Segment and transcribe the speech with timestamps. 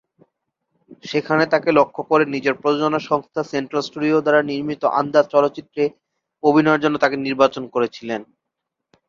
[1.03, 5.83] সেখানে তাঁকে লক্ষ্য করে নিজের প্রযোজনা সংস্থা সেন্ট্রাল স্টুডিও দ্বারা নির্মিত "আন্দাজ" চলচ্চিত্রে
[6.43, 8.21] অভিনয়ের জন্য তাঁকে নির্বাচন করেছিলেন।